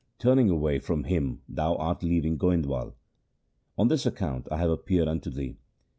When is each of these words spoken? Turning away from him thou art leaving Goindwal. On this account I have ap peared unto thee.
Turning 0.17 0.49
away 0.49 0.79
from 0.79 1.03
him 1.03 1.41
thou 1.47 1.75
art 1.75 2.01
leaving 2.01 2.35
Goindwal. 2.35 2.95
On 3.77 3.87
this 3.87 4.03
account 4.03 4.47
I 4.51 4.57
have 4.57 4.71
ap 4.71 4.87
peared 4.87 5.07
unto 5.07 5.29
thee. 5.29 5.57